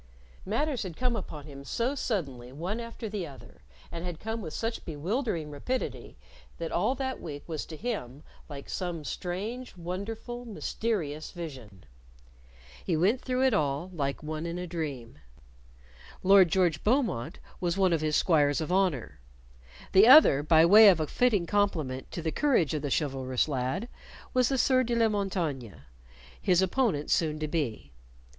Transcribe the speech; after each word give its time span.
Matters 0.47 0.81
had 0.81 0.97
come 0.97 1.15
upon 1.15 1.45
him 1.45 1.63
so 1.63 1.93
suddenly 1.93 2.51
one 2.51 2.79
after 2.79 3.07
the 3.07 3.27
other, 3.27 3.61
and 3.91 4.03
had 4.03 4.19
come 4.19 4.41
with 4.41 4.51
such 4.51 4.83
bewildering 4.83 5.51
rapidity 5.51 6.17
that 6.57 6.71
all 6.71 6.95
that 6.95 7.21
week 7.21 7.47
was 7.47 7.67
to 7.67 7.77
him 7.77 8.23
like 8.49 8.67
some 8.67 9.03
strange, 9.03 9.77
wonderful, 9.77 10.43
mysterious 10.43 11.29
vision. 11.29 11.83
He 12.83 12.97
went 12.97 13.21
through 13.21 13.43
it 13.43 13.53
all 13.53 13.91
like 13.93 14.23
one 14.23 14.47
in 14.47 14.57
a 14.57 14.65
dream. 14.65 15.19
Lord 16.23 16.49
George 16.49 16.83
Beaumont 16.83 17.37
was 17.59 17.77
one 17.77 17.93
of 17.93 18.01
his 18.01 18.15
squires 18.15 18.59
of 18.59 18.71
honor; 18.71 19.19
the 19.91 20.07
other, 20.07 20.41
by 20.41 20.65
way 20.65 20.89
of 20.89 20.99
a 20.99 21.05
fitting 21.05 21.45
complement 21.45 22.09
to 22.09 22.23
the 22.23 22.31
courage 22.31 22.73
of 22.73 22.81
the 22.81 22.89
chivalrous 22.89 23.47
lad, 23.47 23.87
was 24.33 24.49
the 24.49 24.57
Sieur 24.57 24.81
de 24.81 24.95
la 24.95 25.09
Montaigne, 25.09 25.75
his 26.41 26.63
opponent 26.63 27.11
soon 27.11 27.37
to 27.37 27.47
be. 27.47 27.91